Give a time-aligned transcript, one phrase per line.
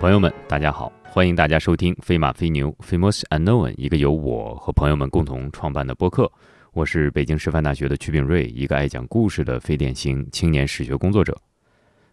[0.00, 6.30] 朋友们，大家好，欢迎大家收听《飞马飞牛 Famous Unknown》，一个由我和朋友们共同创办的播客。
[6.72, 11.36] 我是北京师范大学的曲炳瑞，一个爱讲故事的非典型青年史学工作者。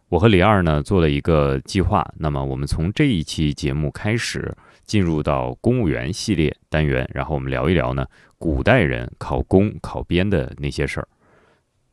[0.09, 4.51] 我和李二呢做了一个计划，那么我们从这一期节目开始，
[4.85, 8.03] 进入到公务员系列单元，然后我们聊一聊呢
[8.39, 11.07] 古代人考公考编的那些事儿。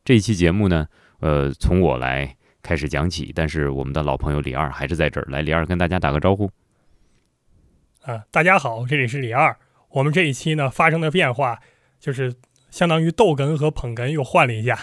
[0.03, 0.87] 这一期节目呢，
[1.19, 2.35] 呃，从我来。
[2.63, 5.27] 开始讲起，但是我们的老朋友李二还是在这儿。
[5.29, 6.49] 来，李二跟大家打个招呼。
[8.03, 9.55] 啊，大家好，这里是李二。
[9.89, 11.59] 我们这一期呢发生的变化，
[11.99, 12.33] 就是
[12.71, 14.79] 相当于逗哏和捧哏又换了一下。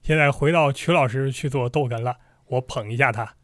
[0.00, 2.16] 现在回到曲老师去做逗哏了，
[2.46, 3.34] 我捧一下他。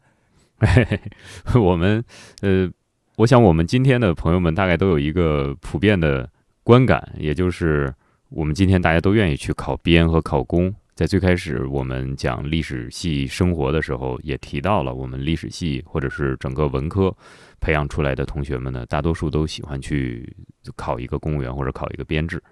[1.59, 2.03] 我们
[2.41, 2.71] 呃，
[3.17, 6.29] 我想我们今天的朋友们大概都有一个普遍的
[6.63, 7.93] 观感，也就是
[8.29, 10.73] 我们今天大家都愿意去考编和考公。
[10.93, 17.15] 在最开始我们讲历史系生活的时候，也提到了我们历史系或者是整个文科
[17.59, 20.35] 培养出来的同学们呢，大多数都喜欢去
[20.75, 22.43] 考一个公务员或者考一个编制。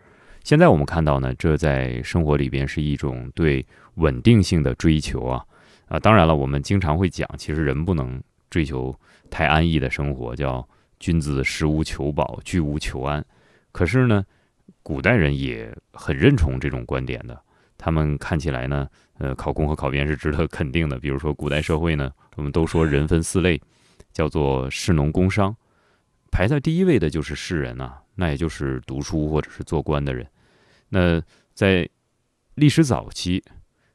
[0.44, 3.64] 现在我们看到呢，这在生活里边是一种对
[3.96, 5.46] 稳定性的追求啊
[5.90, 6.00] 啊！
[6.00, 8.98] 当然了，我们经常会讲，其实人不能追求
[9.30, 13.24] 太安逸的生活，叫君子食无求饱，居无求安。
[13.74, 14.26] 可是呢，
[14.82, 17.40] 古代人也很认同这种观点的。
[17.80, 18.86] 他们看起来呢，
[19.20, 21.00] 呃，考公和考编是值得肯定的。
[21.00, 23.60] 比如说，古代社会呢， 我们都说人分四类，
[24.12, 25.56] 叫做士、农、工、商，
[26.30, 30.28] 排在第一位的就是士人呐，那也就是读书或者是做官的人。
[30.90, 31.22] 那
[31.54, 31.88] 在
[32.56, 33.42] 历史早期，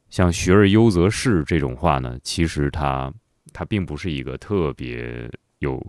[0.08, 3.12] 像“学而优则仕”这种话呢，其实它
[3.52, 5.86] 它并不是一个特别有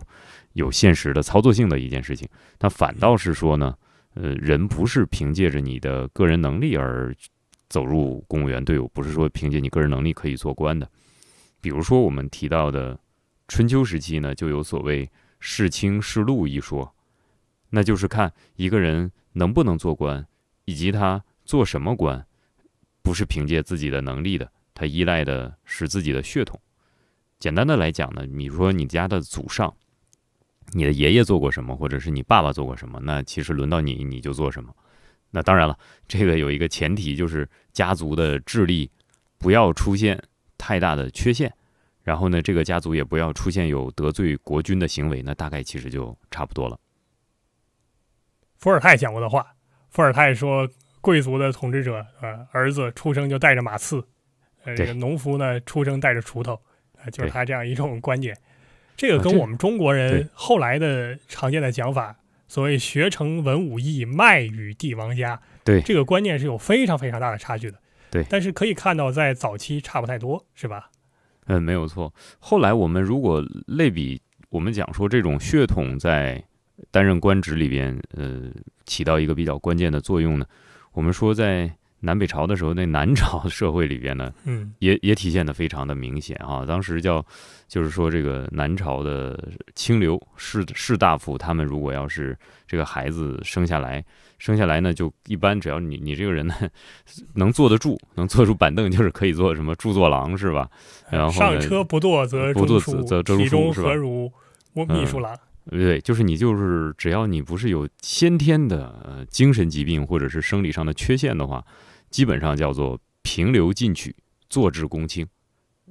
[0.52, 3.74] 有现实的操作性的一件事情，它反倒是说呢，
[4.12, 7.14] 呃，人不是凭借着你的个人能力而。
[7.68, 10.88] 走入公务员队伍，不是说凭借你个人能力可以做官的。
[11.60, 12.98] 比如说，我们提到的
[13.48, 15.10] 春秋时期呢，就有所谓
[15.40, 16.94] “世卿世禄”一说，
[17.70, 20.24] 那就是看一个人能不能做官，
[20.64, 22.24] 以及他做什么官，
[23.02, 26.60] 不是凭借自己的能力的，他依赖的是自己的血统。
[27.38, 29.74] 简单的来讲呢，你说你家的祖上，
[30.72, 34.72] 你的爷爷做过什么，或者是你爸爸做过什么，那其实轮到你，你就做什么。
[35.36, 38.90] 那当然了，这个有一个前提，就是家族的智力
[39.36, 40.18] 不要出现
[40.56, 41.52] 太大的缺陷，
[42.02, 46.80] 然后呢，这个家族也不要出现有得罪国君的行为，那大概其实就差不多了。
[48.56, 49.46] 伏尔泰讲过的话，
[49.90, 50.66] 伏尔泰说，
[51.02, 54.02] 贵族的统治者，呃，儿子出生就带着马刺，
[54.64, 56.58] 呃，这个农夫呢，出生带着锄头，
[56.96, 58.34] 呃，就是他这样一种观点。
[58.96, 62.16] 这个跟我们中国人后来的常见的讲法。
[62.48, 67.78] 所谓学成文武艺，卖与帝王家，对这个观念是有非常非常大的差距的。
[68.10, 70.90] 对，但是可以看到，在早期差不太多，是吧？
[71.46, 72.12] 嗯，没有错。
[72.38, 76.42] 后来我们如果类比，我们讲说这种血统在
[76.90, 78.50] 担任官职里边，呃，
[78.84, 80.46] 起到一个比较关键的作用呢。
[80.92, 81.76] 我们说在。
[82.06, 86.64] 南北朝的时候，那南朝社会里边呢，嗯，也也体现的非常的明显啊。
[86.64, 87.22] 当时叫，
[87.66, 94.02] 就是说这个南朝的清流士士大夫，他们如果要是这个孩子生下来，
[94.38, 96.54] 生下来呢，就一般只要你你这个人呢
[97.34, 100.70] 能坐得住，能坐住板凳，就是可以做什么著作郎是吧？
[101.10, 104.32] 然后上车不坐则不坐则则其中何如
[104.72, 105.36] 秘书郎？
[105.68, 111.64] 对，就是你就是只要你不是有先天的精神疾病或者是生理上的缺陷的话。
[112.16, 114.16] 基本上叫做平流进取，
[114.48, 115.26] 坐至公卿。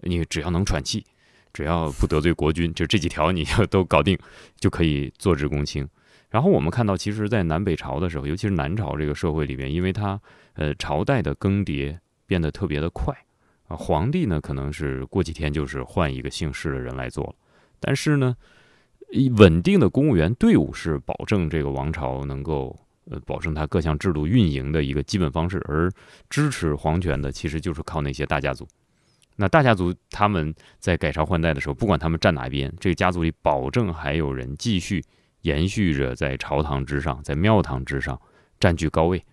[0.01, 1.05] 你只要能喘气，
[1.53, 4.17] 只要不得罪国君，就这几条你就都搞定，
[4.59, 5.87] 就可以坐至公卿。
[6.31, 10.19] 然后我们看到，其实，在南北朝的时候，尤其是南朝这个社会里边，因为它
[10.53, 13.15] 呃朝代的更迭变得特别的快
[13.67, 17.35] 啊，皇帝呢可能是过几天就是换一个姓氏的人来做了，
[17.79, 18.35] 但是呢，
[19.37, 22.75] 稳定的公务员队伍是保证这个王朝能够。
[23.09, 25.91] 呃，保证它各项制度运营的一个基本方式，而
[26.29, 28.67] 支持皇权的其实就是靠那些大家族。
[29.35, 35.03] 那大家族他们在改朝换代的时候，不管他们站哪边，这个家族里保证还有人继续
[35.41, 38.19] 延续着在朝堂之上，在庙堂之上
[38.59, 39.23] 占据高位。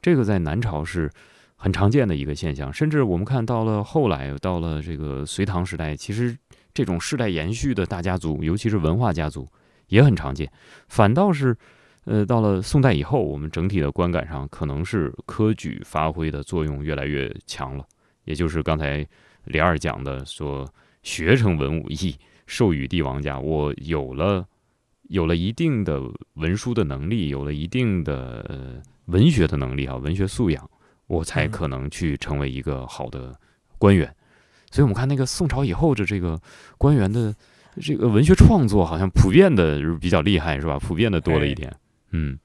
[0.00, 1.10] 这个在南朝是
[1.56, 6.36] 很常见的一个现象，甚至我们看到了后来到了这个隋唐时代，其实
[6.72, 9.48] 这种世代延续的大家族，尤其是文化家族
[9.88, 10.48] 也很常见，
[10.86, 11.56] 反倒是。
[12.08, 17.84] 呃，到了宋代以后，我们整体的观感上可能是科举发挥的作用越来越强了，
[18.24, 19.06] 也就是刚才
[19.44, 20.66] 李二讲的说，
[21.02, 22.16] 学成文武艺，
[22.46, 24.46] 授予帝王家，我有了
[25.10, 26.02] 有了一定的
[26.36, 30.66] 文书的能力，有了一定的呃文学的能力啊，文学素养，
[31.08, 33.38] 我才可能去成为一个好的
[33.76, 34.06] 官员。
[34.70, 36.40] 所以，我们看那个宋朝以后的这个
[36.78, 37.34] 官员的
[37.82, 40.78] 这个文学创作好像普遍的比较厉害，是吧？
[40.78, 41.70] 普遍的多了一点。
[42.10, 42.38] 嗯。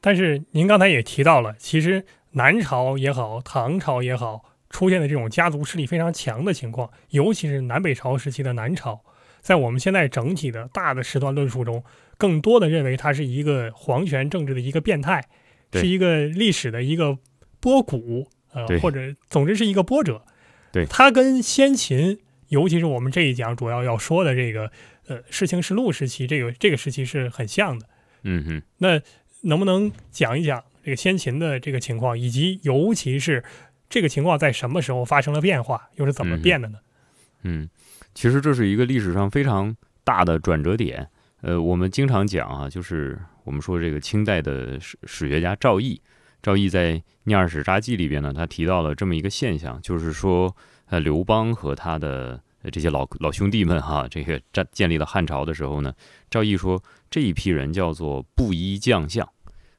[0.00, 9.00] 但是您刚才也提到了，其实南朝也好，唐朝也好，出现的这种家族势力非常强的情况，尤其是南北朝时期的南朝，
[9.40, 11.82] 在我们现在整体的大的时段论述中，
[12.18, 15.26] 更多的认为它是一个皇权政治的一个变态，
[15.72, 17.16] 是一个历史的一个
[17.58, 20.22] 波谷，呃，或者总之是一个波折。
[20.70, 24.70] 对，它跟先秦，尤其是我们这一讲主要要说的这个，
[25.06, 27.86] 呃，世情世路时期，这个这个时期是很像的。
[28.24, 29.00] 嗯哼，那。
[29.46, 33.44] 能不能讲一讲这个先秦的这个情况，以及尤其是
[33.90, 36.78] 这个情况在什么时候发生了变化，又是怎么变的呢？
[37.42, 37.68] 嗯，
[38.14, 41.06] 其实这是一个历史上非常大的转折点。
[41.42, 46.00] 呃，我们经常讲啊，就是我们说这个清代的史史学家赵翼，
[46.42, 46.94] 赵翼在
[47.24, 50.56] 《聂二史札记》里边呢，他提到了这么一个现象，就是说，
[50.86, 52.40] 呃，刘邦和他的
[52.70, 55.92] 这些老老兄弟们哈，这个建建立了汉朝的时候呢，
[56.30, 59.28] 赵翼说这一批人叫做布衣将相。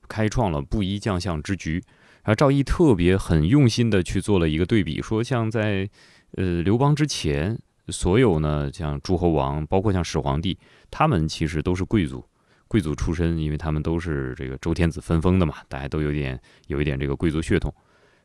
[0.08, 1.84] 开创了布衣将相之局，
[2.22, 5.90] 而赵翼特别很用心的去做了一个对比，说像在
[6.34, 10.60] 呃刘邦之前，所有呢像诸侯王，包括像始皇帝，
[10.92, 12.24] 他们其实都是贵族，
[12.68, 17.74] 贵族出身，因为他们都是这个周天子分封的嘛，大家都有点有一点这个贵族血统。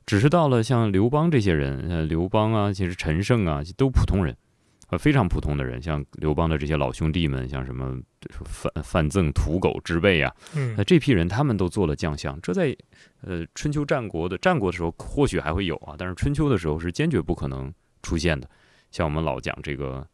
[0.05, 4.37] 只是到了像刘邦这些人，呃刘邦啊，其实陈胜啊，都普通人。
[4.91, 7.97] 呃，非常普通的人，像刘邦的这些老兄弟们，像什么
[8.45, 10.35] 范范增、屠狗之辈啊，
[10.77, 12.39] 那这批人他们都做了将相。
[12.41, 12.77] 这在
[13.23, 17.73] 呃春秋战国的战国的时候或许还会有啊，但是春秋的时候是坚决不可能
[18.03, 18.51] 出现的。
[18.91, 20.05] 像我们老讲这个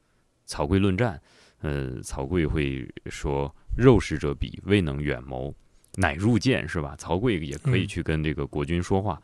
[0.44, 1.18] 曹刿论战，
[1.62, 5.54] 呃，曹刿会说：“肉食者鄙，未能远谋，
[5.94, 9.14] 乃入见，是吧？”曹刿也可以去跟这个国君说话。
[9.14, 9.22] 普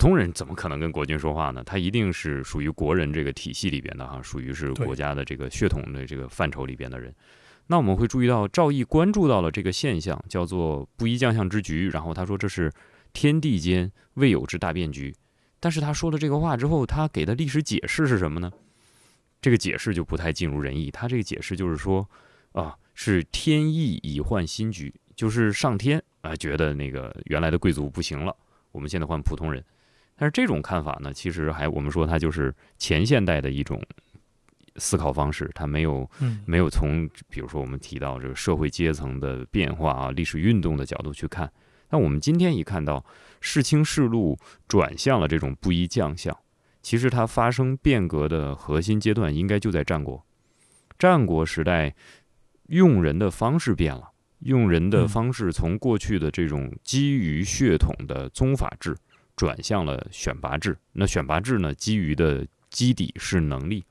[0.00, 1.62] 通人怎么可能跟国君说话呢？
[1.62, 7.14] 他一定是属于国人这个体系里边的哈，属于是国家的这个血统的这个范畴里边的人。
[7.66, 11.90] 那我们会注意到赵毅关注到了这个现象，叫做布衣将相之局。
[11.90, 12.72] 然后他说这是
[13.12, 15.14] 天地间未有之大变局。
[15.60, 18.50] 但是他说了这个话之后，他给的历史解释是什么呢？
[19.42, 20.90] 这个解释就不太尽如人意。
[20.90, 22.08] 他这个解释就是说
[22.52, 28.34] 啊，是天意已换新局，就是上天啊觉得那个原来的贵族不行了，
[28.72, 29.62] 我们现在换普通人。
[30.20, 33.82] 但是这种看法呢，其实还我们说它就是前现代的一种
[34.76, 36.06] 思考方式，它没有
[36.44, 41.50] 没有从比如说我们提到这个社会阶层的变化啊、历史运动的角度去看。
[41.88, 43.02] 那我们今天一看到
[43.40, 44.38] 世卿世禄
[44.68, 46.36] 转向了这种布衣将相，
[46.82, 50.22] 其实它发生变革的核心阶段应该就在战国。
[50.98, 51.94] 战国时代
[52.66, 58.94] 用人的方式变了，用人的方式从过去的这种基于血统的宗法制。
[59.40, 61.74] 转向了选拔制，那选拔制呢？
[61.74, 63.82] 基于的基底是能力，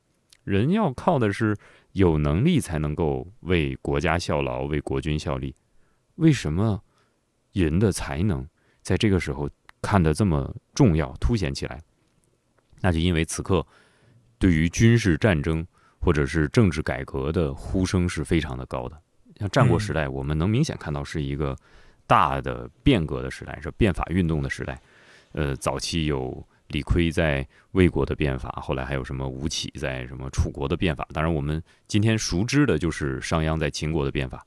[0.44, 1.58] 人要靠的是
[1.94, 5.56] 有能力才能够为国家效劳、为国军效力。
[6.18, 6.80] 为什么
[7.52, 8.48] 人的才能
[8.84, 9.50] 在这个时候
[9.82, 11.82] 看得这么重要、凸显起来？
[12.80, 13.66] 那就因为此刻
[14.38, 15.66] 对于军事战争
[16.00, 19.02] 或者是政治改革的呼声是非常的高的。
[19.40, 21.58] 像战国时代，我们能明显看到是一个
[22.06, 24.80] 大的变革的时代，是变法运动的时代。
[25.34, 31.08] 呃，早期有李悝在魏国的变法，后来还有什么吴起在什么楚国的变法。
[31.14, 34.46] 当然，我们今天熟知的就是商鞅在秦国的变法。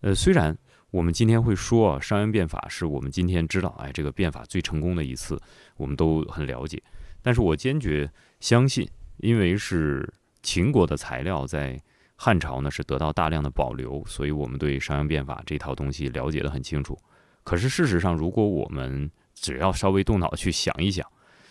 [0.00, 0.56] 呃，虽然
[0.90, 5.40] 我们今天会说啊，商鞅变法是我们今天知道，哎，这个变法最成功的一次，
[5.76, 6.82] 我们都很了解。
[7.22, 8.88] 但是我坚决相信，
[9.18, 11.80] 因为是秦国的材料在
[12.16, 16.98] 汉朝呢是得到大量的保留，所以我们对商鞅变法这套东西了解的很清楚。
[17.44, 19.10] 可是事实上，如果我们
[19.42, 21.04] 只要稍微动脑去想一想，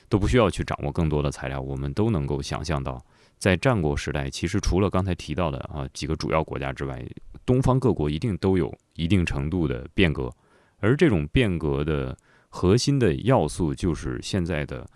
[0.07, 3.05] 都不需要去掌握更多的材料，我们都能够想象到，
[3.37, 7.05] 在战国时代，其实除了刚才提到的啊几个主要国家之外，
[7.45, 10.31] 东方各国一定都有一定程度的变革，
[10.79, 12.17] 而这种变革的
[12.47, 14.87] 核心的要素，就是现在的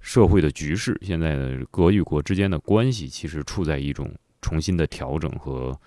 [0.00, 5.78] 社会的局势，现在的国与国之间的关系，其实处在一种重新的调整和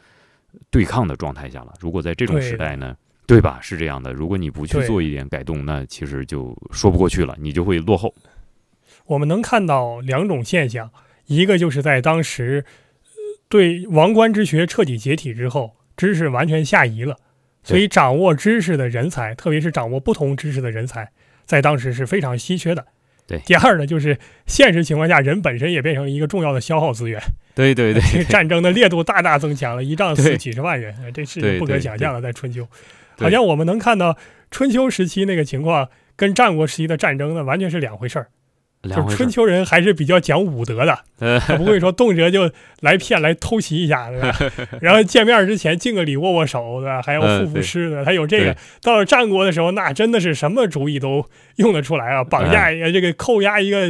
[0.70, 1.74] 对抗的状态下了。
[1.82, 2.96] 如果在这种时代呢？
[3.26, 3.60] 对吧？
[3.62, 8.14] 是这样的，如果你不去做一点改动，那其实就说不过去了，你就会落后。
[9.06, 10.90] 我们能看到两种现象，
[11.28, 12.66] 一个就是在当时
[13.50, 17.18] 对王冠之学彻底解体之后，知识完全下移了，
[17.64, 21.10] 所以掌握知识的人才，特别是掌握不同知识的人才，
[21.46, 22.86] 在当时是非常稀缺的。
[23.26, 23.40] 对。
[23.46, 27.22] 第二呢，就是现实情况下，人本身也变成一个重要的消耗资源。
[27.56, 28.02] 对对对。
[28.26, 32.68] 战争的烈度大大增强了，一仗死几十万人，这是不可想象的，在春秋。
[33.24, 34.18] 好像我们能看到
[34.52, 38.28] 春秋时期那个情况跟战国时期的战争呢，完全是两回事儿。
[38.94, 41.00] 就春秋人还是比较讲武德的，
[41.48, 42.52] 他不会说动辄就
[42.82, 44.38] 来骗来偷袭一下，对吧？
[44.82, 47.02] 然后见面之前敬个礼，握握手，对吧？
[47.02, 48.54] 还要赋赋诗的，他有这个。
[48.82, 51.26] 到了战国的时候，那真的是什么主意都
[51.56, 52.26] 用得出来啊！
[52.26, 53.88] 绑架一个，这个扣押一个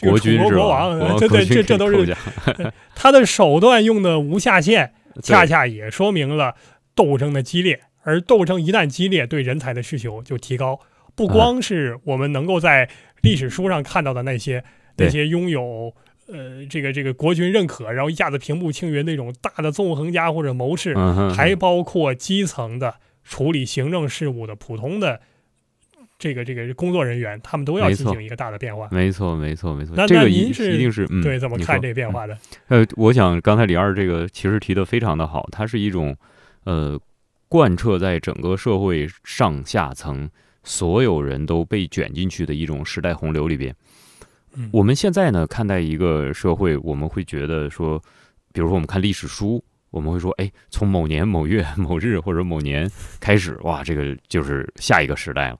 [0.00, 2.16] 国楚国国王，这这这这都是
[2.94, 4.92] 他的手段用的无下限，
[5.24, 6.54] 恰恰也说明了
[6.94, 7.80] 斗争的激烈。
[8.06, 10.78] 而斗争一旦激烈，对人才的需求就提高。
[11.16, 12.88] 不光是我们能够在
[13.20, 14.62] 历史书上看到的那些
[14.96, 15.92] 那些拥有
[16.28, 20.94] 呃这个这个国君认可，然后一下子平步青云那种大的纵横家或者谋士，
[21.34, 22.94] 还包括基层的
[23.24, 25.20] 处理行政事务的普通的
[26.16, 28.88] 这个这个工作人员，他们都要进行一个大的变化。
[28.92, 29.94] 没错，没错，没错。
[29.96, 32.38] 那那您是一定是对怎么看这变化的？
[32.68, 36.16] 呃，我想刚才李二这个其实提的非常的好，它是一种
[36.64, 37.00] 呃
[37.48, 40.28] 贯彻在整个社会上下层。
[40.68, 43.72] 所有人都被卷进去的一种时代洪流里边。
[44.72, 48.02] 我们现在呢，看待一个社会，我们会觉得说，
[48.52, 55.58] 比如说我们看历史书，我们会说，哎，从某年某月某日或者某年开始，哇，这个就是下一个时代了。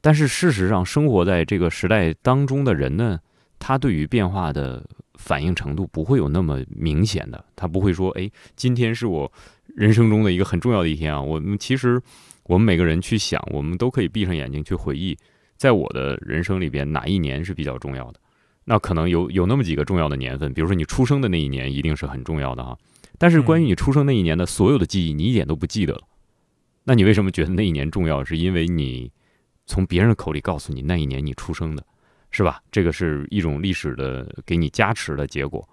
[0.00, 3.18] 但是事实上，生活在这个时代当中的人呢，
[3.58, 9.32] 他对于变化的反应程度不会有那么明显的，他不会说，哎，今天是我
[9.74, 11.20] 人生中的一个很重要的一天啊。
[11.20, 12.00] 我们其实。
[12.46, 15.16] 我们每个人去想，我们都可以闭上眼睛去回忆，
[15.56, 18.20] 在我的人生里边哪一年是比较重要的？
[18.66, 22.76] 那可能有有那么几个重要的年份，比如说你出生的那一年一定是很重要的哈。
[23.16, 26.02] 但是关于你出生那一年的所有的记忆，你一点都不记得了。
[26.82, 28.22] 那你为什么觉得那一年重要？
[28.22, 29.10] 是因为你
[29.64, 31.82] 从别人口里告诉你那一年你出生的，
[32.30, 32.60] 是吧？
[32.70, 35.66] 这个是一种历史的给你加持的结果。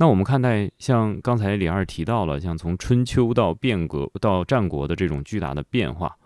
[0.00, 6.16] 那我们看待像刚才李二提到了，像从春秋到变革到战国的这种巨大的变化，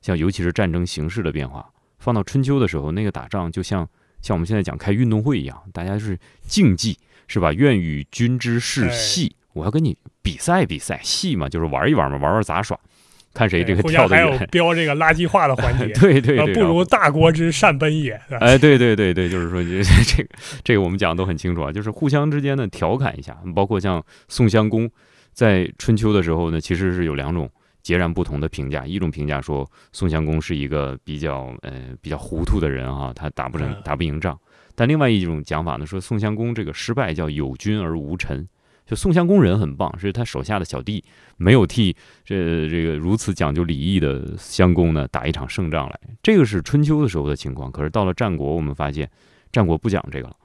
[0.00, 3.86] 像尤其是战争形势的变化，放到春秋的时候，那个打仗就像
[4.22, 7.52] 像我们现在讲开运动会一样，大家是竞技，是吧？
[7.52, 12.80] 愿与君之事戏，我要跟你比赛比赛，戏嘛就是玩一玩嘛，玩玩杂耍。
[13.38, 18.20] 看谁这个跳的远，还有标这个垃圾话的环节， 对对对，不如大国之善奔也。
[18.40, 20.28] 哎，对对对对，就是说这 这个
[20.64, 23.38] 这个我们讲的都很清楚啊，就是互相之间的调侃一下。
[23.54, 24.90] 包括像宋襄公
[25.32, 27.48] 在春秋的时候呢，其实是有两种
[27.80, 28.84] 截然不同的评价。
[28.84, 34.36] 一种评价说宋襄公是一个比较呃比较糊涂的人哈，他打不成打不赢仗。
[34.74, 38.44] 但另外一种讲法呢，说宋襄公这个失败叫有君而无臣。
[38.88, 41.04] 就宋襄公人很棒，是他手下的小弟
[41.36, 46.00] 没有替这这个如此讲究礼义的襄公呢打一场胜仗来。
[46.22, 49.08] 这个是春秋的时候的情况，可是到了战国，我们发现
[49.52, 50.36] 战国不讲这个了，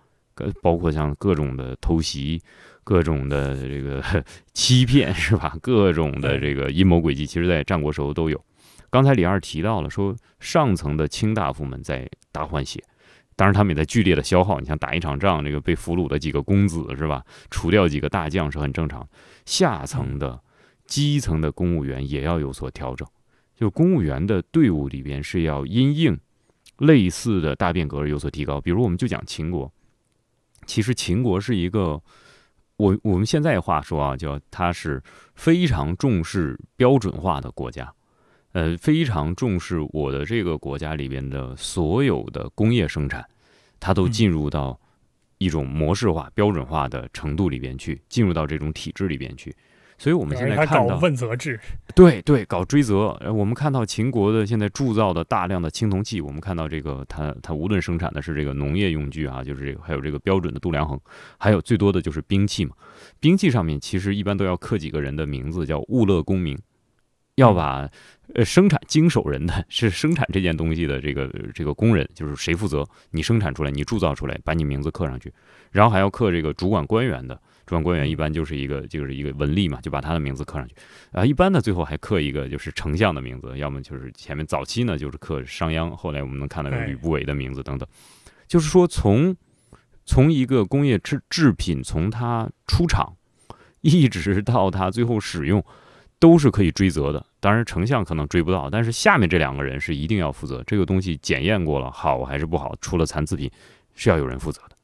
[0.61, 2.41] 包括像各种的偷袭、
[2.83, 4.03] 各种的这个
[4.53, 5.55] 欺骗，是吧？
[5.61, 8.43] 各种的这个阴谋诡计，其实在战国时候都有。
[8.89, 12.83] 刚才李二提到了，说上层的卿大夫们在大换血。
[13.35, 14.59] 当然，他们也在剧烈的消耗。
[14.59, 17.23] 你像打一场仗，这个被俘虏的几个公子是吧？
[17.49, 19.07] 除掉几个大将是很正常。
[19.45, 20.39] 下层的、
[20.85, 23.07] 基层的公务员也要有所调整。
[23.55, 26.19] 就公务员的队伍里边是要因应
[26.79, 28.59] 类似的大变革而有所提高。
[28.59, 29.71] 比如，我们就讲秦国。
[30.65, 32.01] 其实秦国是一个，
[32.77, 35.01] 我我们现在话说啊，叫它是
[35.35, 37.93] 非常重视标准化的国家。
[38.53, 43.25] 呃，非常重视我的这个国家里边的所有的工业生产，
[43.79, 44.79] 它都进入到
[45.39, 49.53] 一种模式化、标准化的程度里边去，进入到这种体制里边去。
[49.97, 51.59] 所以我们现在看到问责制，
[51.95, 53.17] 对对，搞追责。
[53.33, 60.99] 我们看到秦国的现在铸造的大量的青铜器，我们看到这个它它无论生产的是这个农业用具啊，就是这个还有这个标准的度量衡，
[61.37, 62.75] 还有最多的就是兵器嘛。
[63.19, 66.57] 兵器上面其实一般都要刻几个人的名字，叫物勒功名。
[67.35, 67.89] 要把
[68.35, 72.87] 呃生产经手人的是生产这件东西的这个这个工人，就是谁负责？
[73.09, 75.33] 你生产出来，你铸造出来，把你名字刻上去，
[75.71, 77.35] 然后还要刻这个主管官员的，
[77.65, 80.75] 主管官员一般就是一个就是一个文吏嘛，就把他的名字刻上去
[81.11, 81.25] 啊。
[81.25, 87.89] 一般呢，最后还刻一个就是丞相的名字，要么就是前面早期呢就是刻商鞅，后来我们能看到吕不韦的名字等等。
[88.47, 89.35] 就是说，从
[90.05, 93.15] 从一个工业制制品从它出厂
[93.81, 95.65] 一直到它最后使用。
[96.23, 100.63] 都是可以追责的，当然丞相可能追不到，但是下面这两个人是一定要负责。
[100.65, 103.51] 这个东西检验过了，好还是不好，出了残次品，
[103.93, 104.77] 是要有人负责的。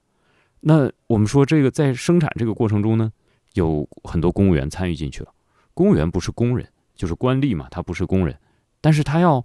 [0.60, 3.10] 那我们说这个在生产这个过程中呢，
[3.54, 5.30] 有很多公务员参与进去了。
[5.74, 8.38] 公务员不是工人，就是官吏嘛，他不是工人，
[8.82, 9.42] 但是他要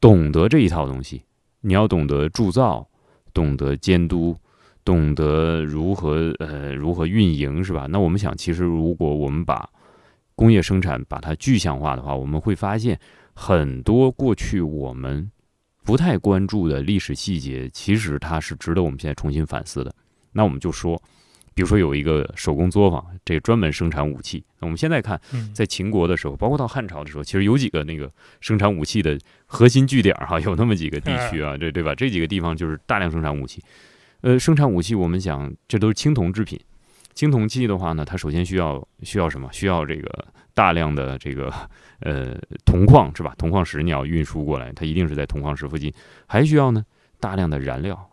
[0.00, 1.22] 懂得这一套东西。
[1.60, 2.84] 你要懂得铸造，
[3.32, 4.36] 懂得监督，
[4.84, 7.86] 懂得如何呃如何运营，是吧？
[7.88, 9.70] 那我们想，其实如果我们把
[10.38, 12.96] 工业生产把它具象化的话，我们会发现
[13.34, 15.28] 很多过去我们
[15.82, 19.92] 不太关注的历史细节，其实它是值得我们现在重新反思的。
[20.30, 20.96] 那我们就说，
[21.54, 24.44] 比如说有一个手工作坊，这个专门生产武器。
[24.60, 25.20] 那我们现在看，
[25.52, 28.08] 在秦国的时候，包括到汉朝的时候，其实有几个那个
[28.40, 31.96] 生产武器的核心据点哈， 有那么几个地区啊，这对吧？
[31.96, 33.60] 这几个地方就是大量生产武器。
[34.20, 36.60] 呃，生产武器，我们想这都是青铜制品。
[37.18, 39.52] 青铜器的话呢，它首先需要需要什么？
[39.52, 41.52] 需要这个大量的这个
[41.98, 43.34] 呃铜矿是吧？
[43.36, 45.92] 铜矿石你要运输过来，它一定是在铜矿石附近。
[46.28, 46.84] 还需要呢
[47.18, 48.08] 大量的燃料，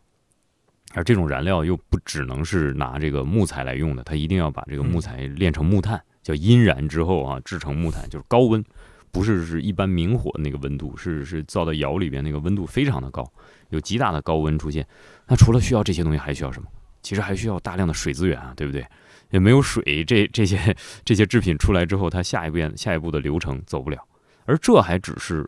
[0.95, 8.65] 而这种燃料又不只能是拿这个木材来用的，它一定要把这个木材炼成木炭，叫阴燃之后啊制成木炭，就是高温，
[9.11, 13.23] 不是是一般明火那个温度，是是造到窑里边那个温度非常的高，
[13.69, 14.87] 有极大的高温出现。
[15.27, 16.67] 那除了需要这些东西，还需要什么？
[17.05, 18.83] 其实还需要大量的水资源啊，对不对？
[19.29, 24.03] 也没有水，这这些这些制品出来之后，它下一步下一步的流程走不了。
[24.45, 25.47] 而这还只是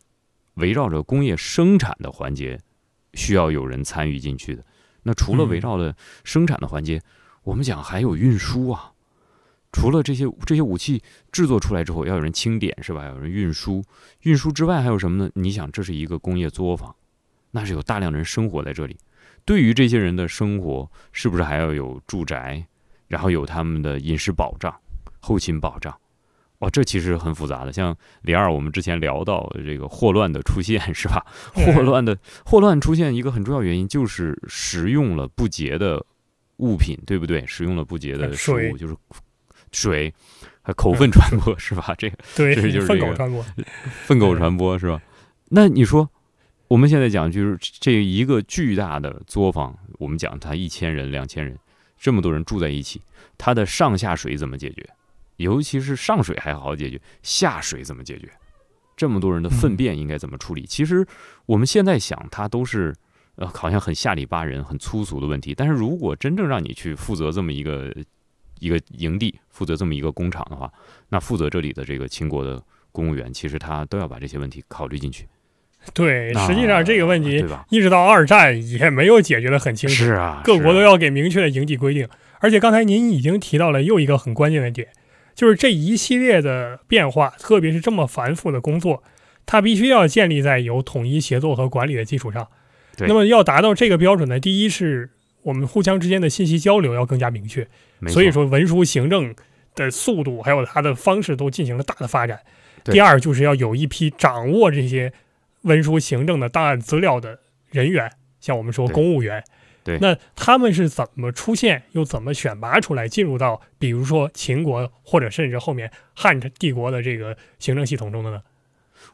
[0.54, 2.60] 围绕着工业生产的环节
[3.16, 4.64] 需要有人参与进去的。
[5.02, 7.02] 那除了围绕着生产的环节，
[7.42, 8.92] 我们讲还有运输啊。
[9.72, 13.06] 除了这些这些武器制作出来之后要有人清点是吧？
[13.06, 13.84] 有人运输，
[14.22, 15.32] 运输之外还有什么呢？
[15.34, 16.96] 你想，这是一个工业作坊，
[17.52, 18.98] 那是有大量人生活在这里。
[19.48, 22.62] 对于这些人的生活，是不是还要有住宅，
[23.08, 24.76] 然后有他们的饮食保障、
[25.22, 25.98] 后勤保障？
[26.60, 27.72] 哇，这其实很复杂的。
[27.72, 31.26] 像李二，我们之前聊到这个霍乱的出现， 是吧？
[31.54, 36.06] 霍乱的霍乱出现一个很重要原因就是食用了不洁的
[36.58, 37.46] 物品，对不对？
[37.48, 38.94] 食用了不洁的食物，就是
[39.72, 40.14] 水，
[40.62, 41.96] 还口粪传播，是吧？
[41.98, 43.46] 这个对，这就是粪狗传播，
[44.04, 45.02] 粪狗传播是吧？
[45.50, 46.10] 那你说？
[46.68, 51.58] 我们现在讲就是这一个巨大的作坊，我们讲它一千人、两千人，
[51.98, 53.02] 这么多人住在一起，
[53.38, 54.90] 它的上下水怎么解决？
[55.38, 58.30] 尤其是上水还好解决，下水怎么解决？
[58.98, 60.66] 这么多人的粪便应该怎么处理？
[60.66, 61.08] 其实
[61.46, 62.94] 我们现在想，它都是
[63.36, 65.54] 呃，好像很下里巴人、很粗俗的问题。
[65.56, 67.96] 但是如果真正让你去负责这么一个
[68.60, 70.70] 一个营地，负责这么一个工厂的话，
[71.08, 75.28] 那负责这里的这个秦国的公务员，其实他都要把这些问题考虑进去。
[75.94, 79.96] 对，实际上这个问题一直到二战也没有解决的很清楚。
[79.96, 82.08] 是啊，各国都要给明确的营地规定。
[82.40, 84.90] 而且刚才您已经提到了又一个很关键的点，
[85.34, 89.02] 就是这一系列的变化，特别是这么繁复的工作，
[89.48, 92.48] 它必须要建立在有统一协作和管理的基础上。
[93.00, 95.10] 那么要达到这个标准呢，第一是
[95.42, 97.68] 我们互相之间的信息交流要更加明确。
[98.10, 99.34] 所以说文书行政
[99.74, 102.40] 的速度还有它的方式都进行了大的发展。
[102.84, 105.12] 第二就是要有一批掌握这些。
[105.68, 109.44] 文书行政的档案资料的人员，像我们说公务员，
[109.84, 118.42] 对，那他们是怎么出现，又怎么选拔出来，进入到比如说秦国或者甚至后面汉帝国的这个行政系统中的呢？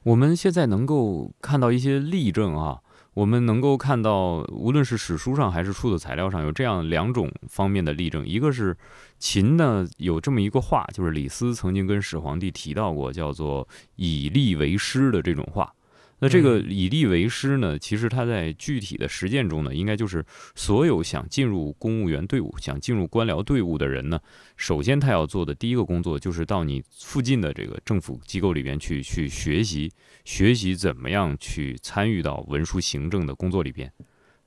[0.04, 2.80] 我们现在能够看到一些例证啊，
[3.16, 8.78] 我们能够看到，无论是史书上还是出土材料上有这样两种方面的例证，一个是
[9.20, 15.74] 秦呢有这么一个话，就是李斯曾经跟始皇帝提到过，叫做以吏为师的这种话。
[16.20, 17.78] 那这个以吏为师呢？
[17.78, 24.18] 其实他在具体的实践中呢，应该就是所有想进入公务员队伍、想进入官僚队伍的人呢，
[24.56, 29.92] 首先他要做的第一个工作，就是到你附近的这个政府机构里边去去学习，
[30.24, 33.92] 学习怎么样去参与到文书行政的工作里边。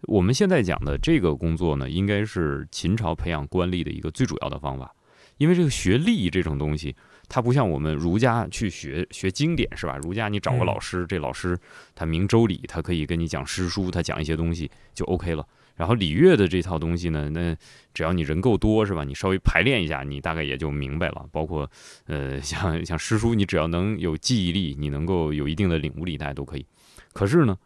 [0.02, 4.94] 我们现在讲的这个工作呢，应该是秦朝培养官吏的一个最主要的方法，
[5.36, 6.96] 因为这个学吏这种东西。
[7.28, 9.96] 他不像我们儒家去学学经典是吧？
[9.98, 11.58] 儒家你找个老师，这老师
[11.94, 15.46] 他明周礼，他可以跟你讲诗书，他讲一些东西就 OK 了。
[15.74, 17.54] 然后礼乐的这套东西呢，那
[17.92, 19.04] 只要你人够多是吧？
[19.04, 21.26] 你稍微排练一下，你大概也就明白了。
[21.30, 21.70] 包括
[22.06, 26.64] 呃，像像诗书，你只要能有记忆力，你能够有一定的领悟力，大家都可以。
[27.12, 27.58] 可是呢，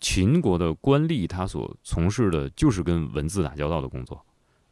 [0.00, 4.22] 秦国的官吏他所从事的就是跟文字打交道的工作。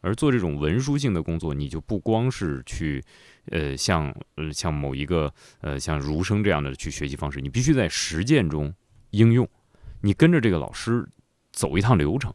[0.01, 3.01] 而做这种文书性的工作，你就不光是去，
[3.51, 8.73] 呃，像呃像某一个呃像儒生这样的去学习方式，你必须在实践中
[9.11, 9.47] 应用，
[10.01, 11.07] 你跟着这个老师
[11.51, 12.33] 走一趟流程，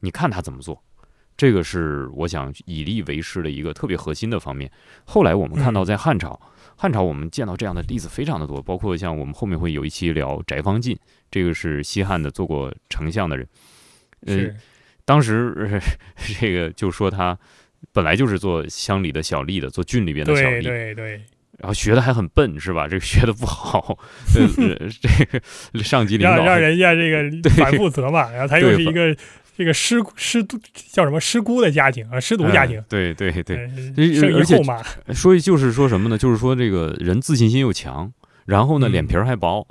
[0.00, 0.82] 你看他怎么做，
[1.36, 4.70] 这个是我想以利为师的一个特别核心的方面。
[5.04, 6.40] 后来我们看到在汉朝，
[6.76, 10.98] 汉朝我们见到这样的例子非常的多，包括像我们后面会有一期聊翟方进，
[11.30, 13.48] 这个是西汉的做过丞相的人，
[14.26, 14.54] 呃。
[15.06, 15.78] 当时
[16.40, 17.38] 这个就说他
[17.92, 21.10] 本来就是做乡里的小吏的，做郡里边的小吏，对对，
[21.58, 22.88] 然后学的还很笨，是吧？
[22.88, 23.98] 这个学的不好，
[24.32, 24.46] 这
[25.78, 29.16] 个上级领导让让人家这个 反复责嘛，然后他又是一个
[29.56, 30.42] 这个失失
[30.90, 33.56] 叫什么失孤的家庭啊，失独家庭，对对对，
[34.34, 34.60] 而且
[35.14, 36.18] 所以就是说什么呢？
[36.18, 38.12] 就是说这个人自信心又强，
[38.46, 39.66] 然后呢脸皮还薄，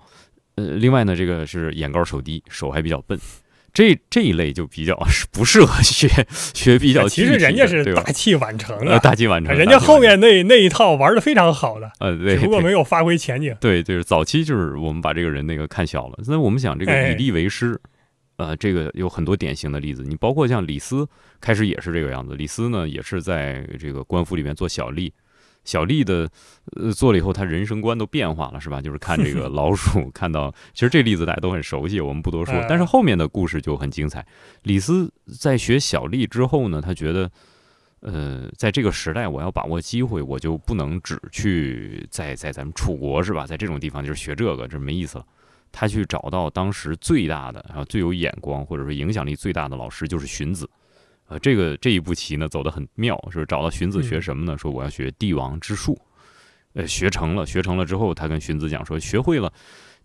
[0.55, 3.19] 呃，另外呢这个是眼高手低，手还比较笨。
[3.73, 6.07] 这这一类就比较是不适合学
[6.53, 7.09] 学比较。
[7.09, 9.55] 其实人家是大器晚成啊，大器晚成。
[9.57, 13.55] 人家后面那那一套玩的非常好的，呃，对，只不过没有发挥前景。
[13.59, 16.23] 对，就是早期就是我们把这个人那个看小了。
[16.23, 17.79] 所以我们想这个以利为师，
[18.37, 20.03] 呃，这个有很多典型的例子。
[20.03, 21.07] 你包括像李斯，
[21.41, 22.35] 开始也是这个样子。
[22.35, 25.11] 李斯呢，也是在这个官府里面做小吏。
[25.63, 26.29] 小丽的，
[26.75, 28.81] 呃，做了以后，他人生观都变化了，是吧？
[28.81, 32.53] 就是看这个 老鼠，看到其实这例子大家都很熟悉，我们不多说。
[32.67, 34.25] 但是后面的故事就很精彩。
[34.63, 37.31] 李斯在学小丽之后呢，他觉得，
[38.01, 43.45] 呃，在这个时代，我要把握机会，我就不能只去在在咱们楚国，是吧？
[43.47, 45.25] 在这种地方就是学这个，这没意思了。
[45.71, 50.69] 他去找到当时最大的啊最有眼光或者说影响力最大的老师，就是荀子。
[51.27, 54.57] 呃，这个这一步棋呢走得很妙，是找到荀子学什么呢？
[54.57, 55.99] 说我要学帝王之术，
[56.73, 59.51] 呃，学成了，学成了之后，他跟荀子讲说，学会了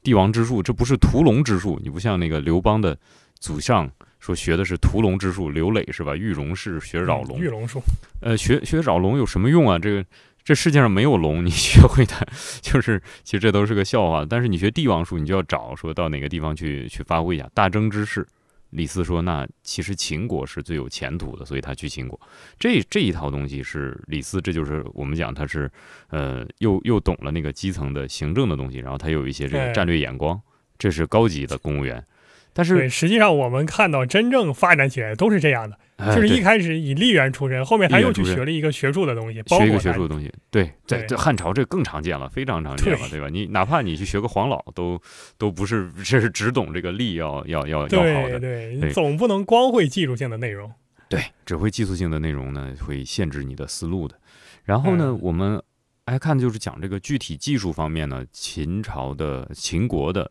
[0.02, 2.96] 帝王之术，这不是屠龙之术，你不像那个刘邦的
[3.38, 6.14] 祖上说学的是屠龙之术，刘磊是吧？
[6.16, 7.82] 玉龙是学扰龙，玉龙术，
[8.22, 9.78] 呃，学学扰龙有什么用啊？
[9.78, 10.04] 这个
[10.44, 12.24] 这世界上没有龙，你学会它
[12.62, 14.24] 就是，其实这都是个笑话。
[14.24, 18.26] 但是你学帝王术，你就要找说到哪个地方去去发挥一下大争之势。
[18.70, 22.20] 李斯说：“那其实秦国是最有前途的，所以他去秦国。
[22.58, 25.70] 这这一套东西是李斯，这就是我们讲他是，
[26.08, 30.40] 呃，又又懂了那个基层的行政的东西，然后他有一些这个战略眼光，
[30.78, 32.04] 这是高级的公务员。”
[32.52, 35.78] 但是实际上，我们看到真正发展起来都是这样的，
[36.14, 40.32] 就是一开始以吏员出身，后面他又去学了一个学术的东西，学一个学术的东西。
[40.48, 43.28] 对，在在汉朝这更常见了，非常常见了，对吧？
[43.28, 45.00] 你哪怕你去学个黄老，都
[45.36, 48.38] 都不是，这是只懂这个吏要要要要好的。
[48.38, 50.72] 对，总不能光会技术性的内容。
[51.08, 54.14] 对，只会技术性的内容呢，会限制你的思路的。
[54.62, 55.60] 然后呢，我们
[56.04, 60.30] 爱看就是讲这个具体技术方面呢，秦朝的秦国的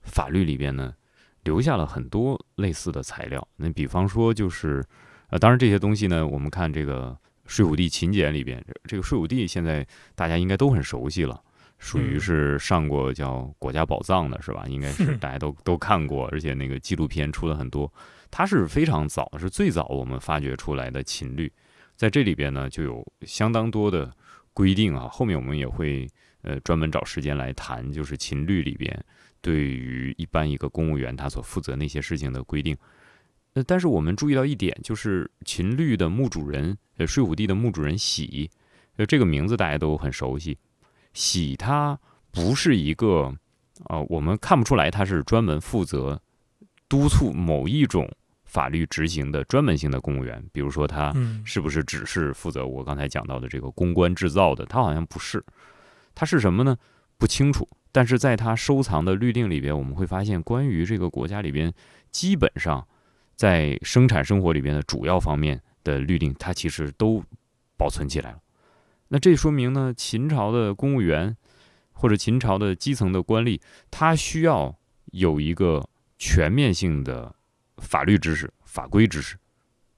[0.00, 0.94] 法律里边呢。
[1.44, 4.84] 留下了很多类似的材料，那比方说就是，
[5.28, 7.10] 呃，当然这些东西呢，我们看这个
[7.46, 11.42] 《睡虎地秦简》里边，这个《睡虎地》现在大家应该都很熟悉了，
[11.78, 14.64] 属于是上过叫《国家宝藏》的是吧？
[14.68, 17.92] 应该是大家都都看过，而且那个纪录片出了很多。
[18.30, 21.52] 它是非常早，是最早我们发掘出来的秦律，
[21.96, 24.10] 在这里边呢就有相当多的
[24.54, 25.08] 规定啊。
[25.08, 26.08] 后面我们也会
[26.42, 29.04] 呃专门找时间来谈，就是秦律里边。
[29.42, 32.74] 对于一般一个公务员，他所负责那些事情的规定，
[33.52, 38.48] 呃，但是我们注意到一点，就是秦律的墓主人，呃，睡虎地的墓主人喜，
[38.96, 40.56] 呃，这个名字大家都很熟悉。
[41.12, 41.98] 喜他
[42.30, 43.34] 不是一个，
[43.90, 46.18] 呃，我们看不出来他是专门负责
[46.88, 48.10] 督促某一种
[48.44, 50.42] 法律执行的专门性的公务员。
[50.52, 51.12] 比如说，他
[51.44, 54.64] 是不是只是负责我刚才讲到的这个公关制造的？
[54.64, 55.44] 他好像不是，
[56.14, 56.76] 他是什么呢？
[57.18, 57.68] 不清楚。
[57.92, 61.70] 但是在他收藏的律令里边，我们会发现，关于这个国家里边，
[62.10, 62.88] 基本上
[63.36, 67.22] 在生产生活里边的主要方面的律令，它其实都
[67.76, 68.38] 保存起来了。
[69.08, 71.36] 那这说明呢，秦朝的公务员
[71.92, 74.74] 或者秦朝的基层的官吏，他需要
[75.12, 75.86] 有一个
[76.18, 77.34] 全面性的
[77.76, 79.36] 法律知识、法规知识。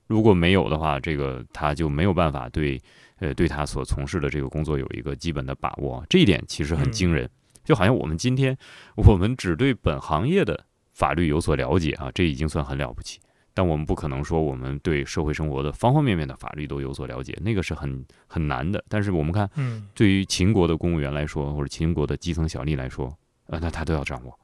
[0.09, 2.80] 如果没有的话，这个他就没有办法对
[3.20, 6.04] 呃对他所从事的这个工作有一个基本的把握。
[6.11, 7.30] 这一点其实很惊人。
[7.64, 8.57] 就好像我们今天，
[8.96, 13.18] 我们只对本行业的法律有所了解啊，这已经算很了不起。
[13.57, 18.85] 但我们不可能说我们对社会生活的方方面面的法律都有所了解，那个是很很难的。
[18.88, 19.48] 但是我们看，
[19.94, 24.37] 对于秦国的公务员来说，或者秦国的基层小吏来说，呃，那他都要掌握。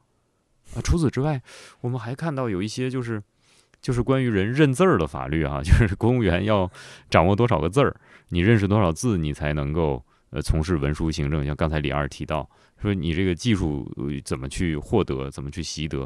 [0.73, 1.41] 啊，除此之外，
[1.81, 3.21] 我们还看到有一些就是
[3.81, 6.71] 就是关于人认字儿的法律啊， 就是公务员要
[7.09, 7.93] 掌握多少个字儿，
[8.29, 11.45] 你认识多少字，你才能够呃从事文书行政。
[11.45, 12.49] 像刚才李二提到。
[12.81, 13.87] 说你这个技术
[14.25, 16.03] 怎么去获得，怎么去习得？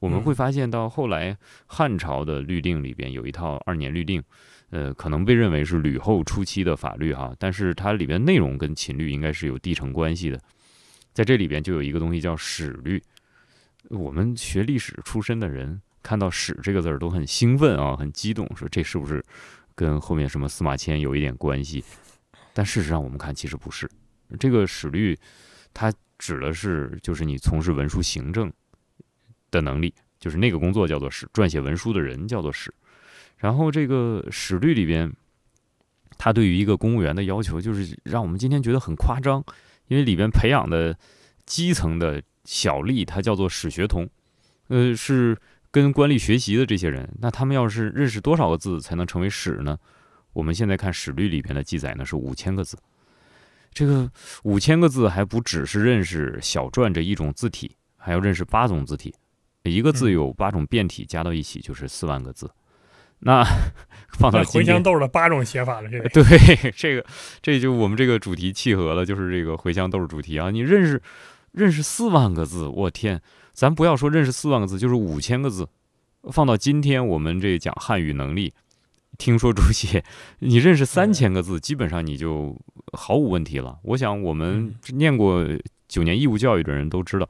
[0.00, 4.22] 我们会发现到后来汉朝的律令里边有一套二年律令，
[4.68, 10.38] 呃，可能被认为是吕后初期的法律哈，但是它里边内容跟秦律应该是有递承关系的。
[11.14, 13.02] 在这里边就有一个东西叫史律，
[13.88, 19.24] 我们学历史出身的人看到“史”这个字儿都很兴奋啊，很激动，说这是不是
[19.74, 21.82] 跟后面什么司马迁有一点关系？
[22.54, 23.86] 但事实上我们看其实不是，
[24.40, 25.14] 这个史律。
[25.76, 28.48] 它指的是，就是你从事文书行政
[29.50, 32.72] 的能力，就是那个工作叫做史，撰写文书的人叫做史。
[33.36, 35.12] 然后这个史律里边，
[36.16, 39.44] 它对于一个公务员的要求，就是让我们今天觉得很夸张，
[39.88, 40.96] 因为里边培养的
[41.44, 44.08] 基层的小吏，他叫做史学童，
[44.68, 45.36] 呃，是
[45.72, 47.12] 跟官吏学习的这些人。
[47.20, 49.76] 那他们要是认识多少个字才能成为史呢？
[50.34, 52.76] 我们现在看史律里边的记载呢，是五千个字。
[53.72, 54.10] 这个
[54.42, 59.14] 五千个字还不只是认识小篆这一种字体，还要认识八种字体。
[59.62, 62.50] 一个字有八种变体，加到一起就是四万个字。
[63.20, 63.42] 那
[64.18, 67.06] 放到茴香豆的八种写法了，这个对这个
[67.40, 70.50] 这就我们这个主题契合了，就是这个茴香豆主题啊。
[70.50, 71.00] 你认识
[71.52, 73.22] 认识四万个字，我天，
[73.54, 75.66] 咱不要说认识四万个字，就是五千个字，
[76.30, 78.52] 放到今天我们这讲汉语能力，
[79.18, 80.04] 听说读写，
[80.40, 82.56] 你认识三千个字，基本上你就
[82.92, 83.78] 毫无问题了。
[83.82, 85.46] 我想我们念过
[85.88, 87.28] 九年义务教育的人都知道，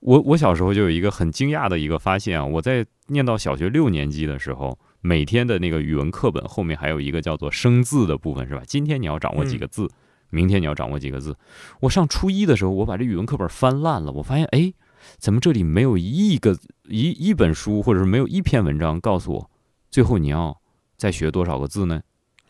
[0.00, 4.78] 我我小时候就有一个很惊讶的一个发现啊，我在念到小学六年级的时候。
[5.04, 8.62] 每天的那个语文课本后面还有一个叫做生字的部分，是吧？
[8.64, 9.90] 今天你要掌握几个字，
[10.30, 11.36] 明天你要掌握几个字。
[11.80, 14.72] 我上初一的时候，我把这语文课本翻烂了，我发现，哎，
[15.18, 16.56] 怎么这里没有一个
[16.88, 19.50] 一一本书，或者是没有一篇文章告诉我，
[19.90, 20.61] 最后你要
[21.02, 22.00] 再学多少个字呢？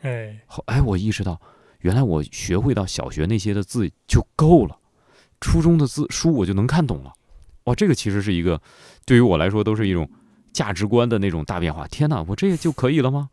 [0.03, 1.41] 哎，好，哎，我意识到，
[1.81, 4.77] 原来我学会到小学那些的字就够了，
[5.41, 7.15] 初中的字书我就能看懂了。
[7.65, 8.61] 哇，这个其实是一个
[9.07, 10.07] 对于我来说都是一种。
[10.53, 13.31] 价值观的那种大变化，天哪，我这就可以了吗？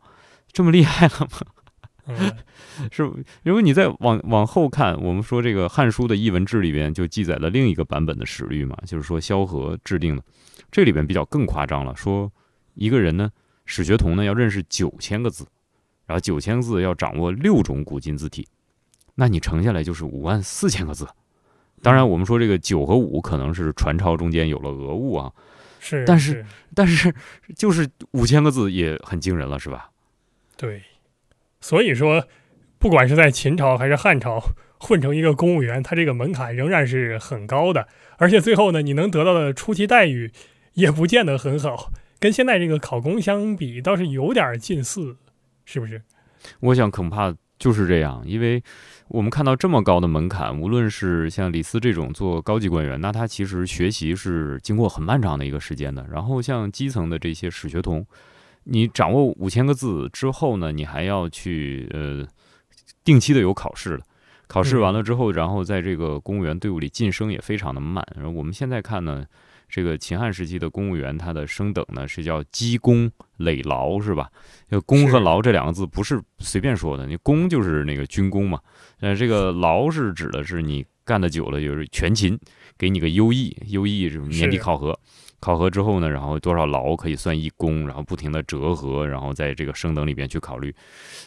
[0.52, 2.32] 这么厉害了吗？
[2.90, 10.22] 是，因为你再往往后看，我们说这个《汉书》的译文志里边就记载了另一个版本的史律嘛，就是说萧何制定的，
[10.70, 12.32] 这里边比较更夸张了，说
[12.72, 13.30] 一个人呢，
[13.72, 15.46] 史学童呢要认识九千个字，
[16.04, 18.48] 然后九千字要掌握六种古今字体，
[19.14, 21.06] 那你乘下来就是五万四千个字。
[21.80, 25.32] 当然，我们说这个九和五可能是传抄中间有了讹误啊。
[25.78, 27.14] 是，但是，但是，
[27.54, 29.90] 就是五千个字也很惊人了，是吧？
[30.56, 30.82] 对，
[31.60, 32.26] 所以说，
[32.80, 34.42] 不管是在秦朝还是汉朝，
[34.80, 37.86] 混成一个公务员，他这个门槛仍然是很高的，
[38.18, 40.32] 而且最后呢，你能得到的初级待遇
[40.74, 45.16] 也不见得很好，跟现在这个考公相比，倒是有点近似，
[45.64, 46.00] 是不是？
[46.60, 48.62] 我想恐怕就是这样，因为。
[49.12, 56.06] 我们看到这么高的门槛，无论是像李斯这种做高级官员，那他其实学习是经过很漫长的一个时间的。
[56.08, 58.06] 然后像基层的这些史学童，
[58.62, 62.24] 你掌握五千个字之后呢，你还要去呃
[63.02, 64.04] 定期的有考试了。
[64.46, 68.06] 考试完了之后，然后在这个公务员队伍里晋升也非常的慢。
[68.14, 69.26] 然后我们现在看呢。
[69.70, 74.28] 这个秦汉时期的公务员，他的升等呢是叫积功累劳，是吧？
[74.68, 78.60] 就功和劳这两个字不是随便说的，你功就是那个军功嘛，
[78.98, 82.36] 呃，这个劳是指的是你干的久了，就是全勤，
[82.76, 84.98] 给你个优异，优异是年底考核，
[85.38, 90.74] 考核之后呢，然后多少劳可以算一功，然后不停的折合，然后在这个升等里边去考虑。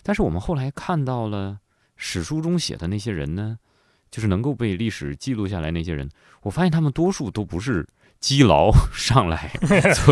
[0.03, 1.57] 但是我们后来看到了
[1.95, 3.57] 史书中写的那些人呢，
[4.11, 6.09] 就是能够被历史记录下来那些人，
[6.41, 7.87] 我发现他们多数都不是。
[8.23, 9.51] 积劳 上来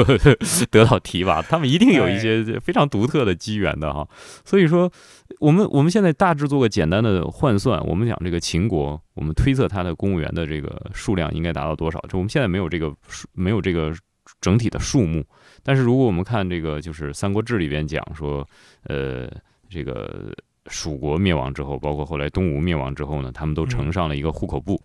[0.70, 4.06] 得到提拔，他们一定有一些非常独特的机缘的哈。
[4.44, 4.92] 所以说，
[5.40, 12.02] 我们我们现在大致做个简单的换算，我们讲这个秦国，我们推测他的公务员的这个数量应该达到多少？
[12.10, 13.94] 就我们现在没有这个数，没有这个
[14.42, 15.26] 整体的数目。
[15.64, 18.46] 但是如果我们看这个，就是《三国志》里边讲说，
[18.84, 19.32] 呃，
[19.70, 20.34] 这个
[20.68, 24.82] 蜀国灭亡之后，包括后来东吴灭亡之后呢，他们都呈上了一个户口簿。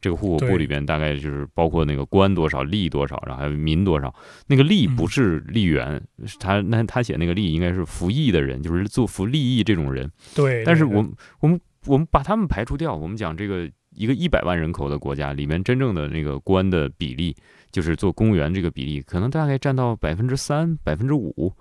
[0.00, 4.14] 这个户口簿里边大概就是包括那个官多少、吏多少，然后还有民多少。
[4.46, 6.00] 那个吏不是吏员，
[6.38, 10.10] 他那他写那个吏应该是服役的人，就是做服利益这种人。
[10.34, 10.62] 对。
[10.64, 17.34] 但是我们我们我们把他们排除掉，我们讲这个一个一百万人口的国家里面，真正的那个官的比例，
[17.72, 21.52] 就是做公务员这个比例，可能大概占到百分之三、百分之五。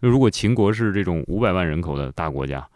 [0.00, 2.68] 如果秦国是这种五百万人口的大国家。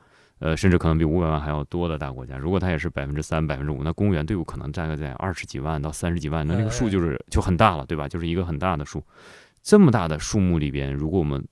[0.42, 8.08] 呃，甚至可能比五百万还要多的大国家，如果它也是百分之三、百分之五，那公务员队伍可能大概在二十几万到三十几万，那这个数就是就很大了，对吧？
[8.08, 9.00] 就是一个很大的数。
[9.62, 11.46] 这么大的数目里边，如果我们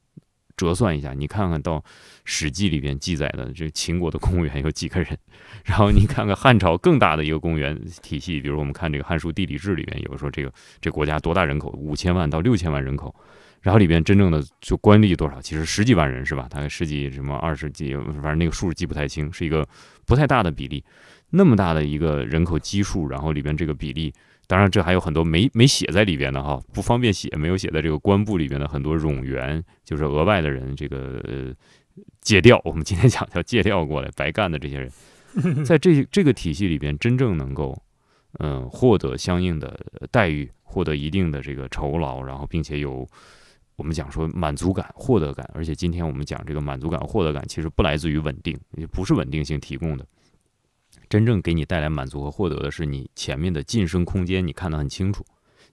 [0.57, 1.79] 折算一下，你看看到
[2.25, 5.17] 《史记》里边记载的这秦国的公务员有几个人，
[5.65, 13.15] 然后你看看汉朝更大的一个公务员体系，比如我们看这个《汉书地理志》里边有说这个这国家多大人口，五千万到六千万人口。
[13.63, 15.41] 然后里边真正的就官吏多少？
[15.41, 16.47] 其实十几万人是吧？
[16.49, 19.69] 大概十几什么二十几，反正那个数记不太清，是一个
[20.07, 20.83] 不太大的比例。
[21.29, 24.13] 那么大的一个人口基数，然后里边这个比例，
[24.47, 31.55] 当然这还有很多没没写在里边的哈，不方便写，没有写在这个官部里边的很多冗员，就是额外的人，这个
[32.23, 32.59] 借调。
[32.65, 34.91] 我们今天讲叫借调过来白干的这些人，
[35.65, 37.81] 在这这个体系里边，真正能够
[38.39, 39.79] 嗯获得相应的
[40.11, 43.07] 待遇，获得一定的这个酬劳，然后并且有。
[43.81, 50.05] 我们讲说满足感、获得感，而且今天我们讲这个满足感、获得感，其实不来自于稳定，也不是稳定性提供的。
[51.09, 55.25] 真正给你带来满足和获得的是你前面的晋升空间，你看得很清楚，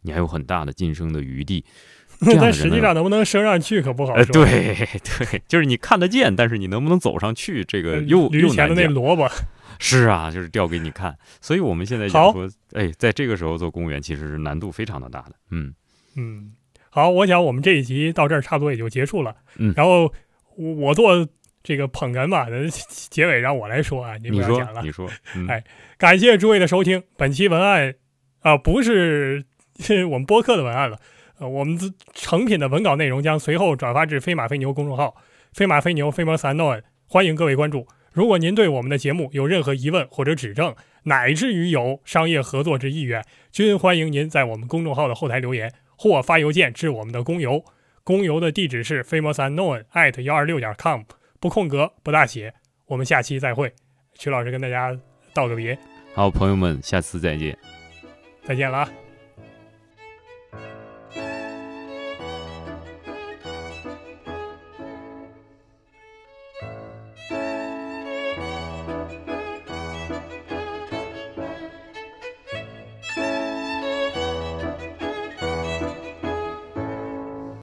[0.04, 1.66] 你还有很大的晋升的余地。
[2.40, 4.32] 但实际上能不能升上去可不好说。
[4.32, 4.74] 对
[5.20, 9.30] 对，就是你看得见，但是你能不能走上去，这个又又难的那萝卜。
[9.80, 11.16] 是啊，就是调给你看。
[11.42, 15.36] 所以我们现在讲说， 哎，在这个时候做公务员其实是难度非常的大的。
[15.52, 15.74] 嗯
[16.16, 16.54] 嗯。
[16.98, 19.36] 好，我想我们这一集到这儿差不多也就结束了。
[19.58, 20.12] 嗯，然后
[20.56, 21.28] 我做
[21.62, 22.68] 这个捧哏嘛的
[23.12, 24.82] 结尾，让我来说啊，你不要讲了。
[24.82, 25.08] 你说，
[25.48, 25.64] 哎，
[26.00, 27.04] 感谢诸位的收听。
[27.16, 27.94] 本期文案
[28.40, 29.46] 啊，不是
[30.10, 30.98] 我们播客的文案了。
[31.38, 31.78] 呃，我们
[32.16, 35.16] 成品的文稿内容将随后转发至飞马飞牛公众号
[35.54, 37.88] “飞马飞牛 Famous Unknown”，欢迎各位关注。
[38.12, 45.72] 如果您对我们的节目有任何疑问或者指正，乃至于有商业合作之意愿，均欢迎您在我们公众号的后台留言。
[45.98, 47.64] 或发邮件至我们的公邮，
[48.04, 51.02] 公邮的地址是 famousunknown at 幺二六点 com，
[51.40, 52.54] 不空格，不大写。
[52.86, 53.74] 我们下期再会，
[54.14, 54.98] 曲老师跟大家
[55.34, 55.78] 道个别。
[56.14, 57.58] 好，朋友们，下次再见，
[58.46, 58.90] 再见了啊。